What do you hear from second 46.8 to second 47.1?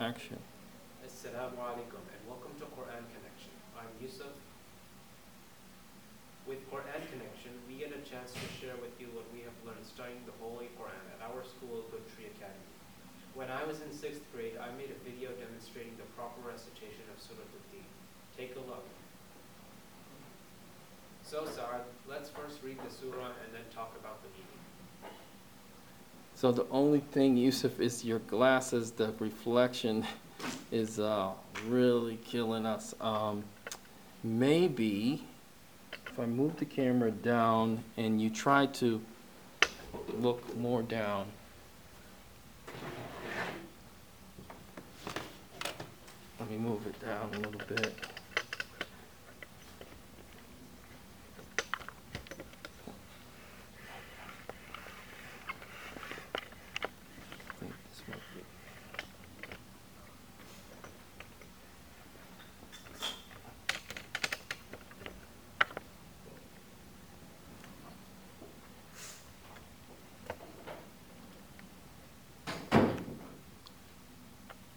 it